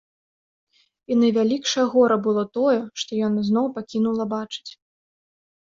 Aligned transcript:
І 1.13 1.17
найвялікшае 1.23 1.83
гора 1.93 2.17
было 2.29 2.43
тое, 2.59 2.79
што 3.03 3.11
яна 3.27 3.41
зноў 3.51 3.65
пакінула 3.77 4.23
бачыць. 4.37 4.69